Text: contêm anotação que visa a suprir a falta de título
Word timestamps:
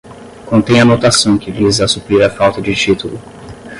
contêm 0.47 0.81
anotação 0.81 1.37
que 1.37 1.51
visa 1.51 1.85
a 1.85 1.87
suprir 1.87 2.23
a 2.25 2.29
falta 2.31 2.59
de 2.59 2.73
título 2.73 3.21